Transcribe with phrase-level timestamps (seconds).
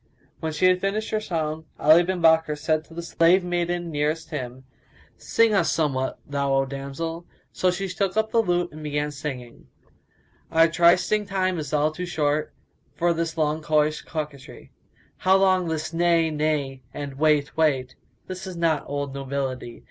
[0.39, 4.31] '"When she had finished her song, Ali bin Bakkar said to the slave maiden nearest
[4.31, 4.63] him,
[5.15, 9.67] "Sing us somewhat, thou O damsel." So she took the lute and began singing,
[10.51, 14.71] "Our trysting time is all too short * For this long coyish coquetry:
[15.17, 19.79] How long this 'Nay, Nay!' and 'Wait, wait?' * This is not old nobility!